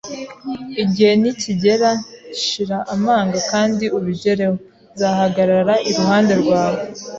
Igihe 0.83 1.11
nikigera, 1.21 1.91
shira 2.43 2.79
amanga 2.95 3.37
kandi 3.51 3.85
ubigereho! 3.97 4.55
Nzahagarara 4.93 5.73
iruhande 5.89 6.33
rwawe. 6.41 6.79